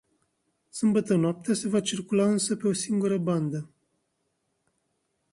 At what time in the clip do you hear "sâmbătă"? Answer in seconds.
0.71-1.15